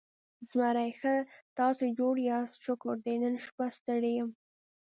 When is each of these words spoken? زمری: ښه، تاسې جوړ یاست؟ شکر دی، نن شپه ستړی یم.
زمری: 0.49 0.91
ښه، 0.99 1.15
تاسې 1.57 1.85
جوړ 1.99 2.15
یاست؟ 2.29 2.55
شکر 2.65 2.95
دی، 3.05 3.15
نن 3.23 3.35
شپه 3.45 3.65
ستړی 3.77 4.11
یم. 4.19 4.29